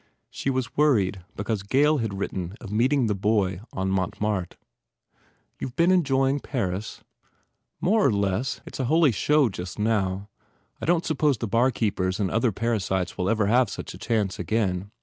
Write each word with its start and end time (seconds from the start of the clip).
She 0.31 0.49
was 0.49 0.75
worried 0.75 1.23
because 1.35 1.61
Gail 1.61 1.99
had 1.99 2.15
written 2.17 2.55
of 2.59 2.71
meeting 2.71 3.05
the 3.05 3.13
boy 3.13 3.61
on 3.71 3.91
Montmartre. 3.91 4.57
"You 5.59 5.67
ve 5.67 5.73
been 5.75 5.91
enjoying 5.91 6.39
Paris?" 6.39 7.03
"More 7.81 8.03
or 8.07 8.11
less. 8.11 8.61
It 8.65 8.73
s 8.75 8.79
a 8.79 8.85
holy 8.85 9.11
show, 9.11 9.47
just 9.49 9.77
now. 9.77 10.27
I 10.81 10.87
don 10.87 11.01
t 11.01 11.05
suppose 11.05 11.37
the 11.37 11.47
barkeepers 11.47 12.19
and 12.19 12.31
other 12.31 12.51
para 12.51 12.79
sites 12.79 13.15
will 13.15 13.29
ever 13.29 13.45
have 13.45 13.69
such 13.69 13.93
a 13.93 13.99
chance 13.99 14.39
again." 14.39 14.89